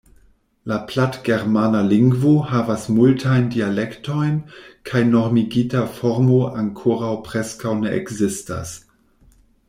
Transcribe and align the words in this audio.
La 0.69 0.77
platgermana 0.91 1.81
lingvo 1.89 2.31
havas 2.53 2.85
multajn 2.95 3.43
dialektojn 3.55 4.39
kaj 4.91 5.01
normigita 5.13 5.83
formo 6.01 6.39
ankoraŭ 6.63 7.11
preskaŭ 7.29 7.75
ne 7.83 7.93
ekzistas. 7.99 8.73